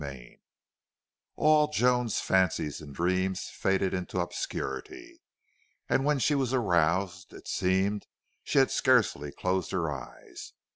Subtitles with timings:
[0.03, 0.37] 18
[1.35, 5.21] All Joan's fancies and dreams faded into obscurity,
[5.87, 8.07] and when she was aroused it seemed
[8.43, 10.53] she had scarcely closed her eyes.